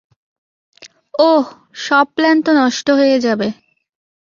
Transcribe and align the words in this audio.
ওহ, 1.21 1.45
সব 1.77 2.05
প্ল্যান 2.15 2.37
তো 2.45 2.51
নষ্ট 2.53 2.87
হয়ে 2.99 3.17
যাবে। 3.19 3.47